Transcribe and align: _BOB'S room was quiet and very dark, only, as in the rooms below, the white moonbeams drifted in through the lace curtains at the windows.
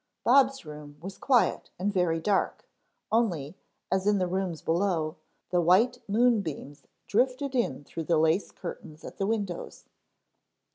_BOB'S 0.23 0.65
room 0.65 0.97
was 0.99 1.19
quiet 1.19 1.69
and 1.77 1.93
very 1.93 2.19
dark, 2.19 2.65
only, 3.11 3.55
as 3.91 4.07
in 4.07 4.17
the 4.17 4.25
rooms 4.25 4.63
below, 4.63 5.17
the 5.51 5.61
white 5.61 5.99
moonbeams 6.09 6.87
drifted 7.05 7.53
in 7.53 7.83
through 7.83 8.05
the 8.05 8.17
lace 8.17 8.49
curtains 8.49 9.03
at 9.03 9.19
the 9.19 9.27
windows. 9.27 9.85